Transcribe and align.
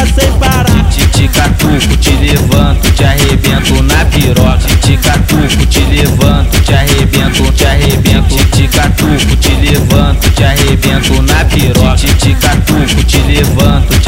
ela 0.00 0.06
sem 0.06 0.32
parar. 0.38 0.66
Te 1.12 1.28
catuco, 1.28 1.96
te 1.98 2.10
levanto, 2.10 2.90
te 2.92 3.04
arrebento 3.04 3.82
na 3.82 4.04
piroca. 4.06 4.58
Te 4.80 4.96
catuco, 4.96 5.66
te 5.66 5.80
levanto, 5.80 6.60
te 6.62 6.74
arrebento, 6.74 7.52
te 7.52 7.66
arrebento. 7.66 8.36
Te 8.50 8.68
catuco, 8.68 9.36
te 9.36 9.54
levanto, 9.60 10.30
te 10.30 10.44
arrebento 10.44 11.22
na 11.22 11.44
piroca. 11.44 11.96
Te 11.96 12.34
catuco, 12.34 13.04
te 13.06 13.18
levanto, 13.26 13.99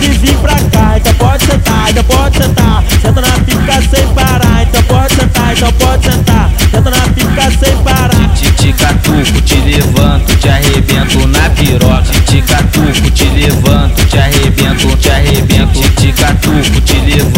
pode 0.00 0.12
vir 0.18 0.34
pra 0.36 0.54
cá. 0.54 0.96
Então 0.96 1.14
pode 1.14 1.44
sentar, 1.44 1.90
então 1.90 2.04
pode 2.04 2.36
sentar. 2.38 2.84
Senta 3.02 3.20
na 3.20 3.38
pica 3.44 3.82
sem 3.94 4.08
parar. 4.14 4.62
Então 4.62 4.82
pode 4.84 5.14
sentar, 5.14 5.52
então 5.52 5.72
pode 5.72 6.04
sentar. 6.04 6.50
Senta 6.70 6.90
na 6.90 7.08
pica 7.14 7.50
sem 7.50 7.76
parar. 7.78 8.30
Te, 8.56 8.72
catuco, 8.72 9.40
te 9.42 9.56
levanto, 9.56 10.36
te 10.36 10.48
arrebento 10.48 11.26
na 11.28 11.50
piroca. 11.50 12.02
Te 12.26 12.42
catuco, 12.42 13.10
te 13.10 13.24
levanto, 13.24 14.06
te 14.06 14.18
arrebento, 14.18 14.96
te 14.96 15.10
arrebento. 15.10 15.80
Te, 16.00 16.12
catuco, 16.12 16.80
te 16.80 16.96
levanto, 17.00 17.29